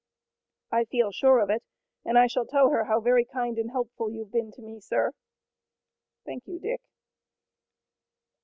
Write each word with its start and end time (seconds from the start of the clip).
"I 0.71 0.85
feel 0.85 1.11
sure 1.11 1.37
of 1.41 1.51
it, 1.51 1.61
and 2.03 2.17
I 2.17 2.25
shall 2.25 2.47
tell 2.47 2.71
her 2.71 2.85
how 2.85 2.99
very 2.99 3.23
kind 3.23 3.59
and 3.59 3.69
helpful 3.69 4.09
you've 4.09 4.31
been 4.31 4.51
to 4.53 4.61
me, 4.63 4.79
sir." 4.79 5.11
"Thank 6.25 6.47
you, 6.47 6.57
Dick." 6.57 6.81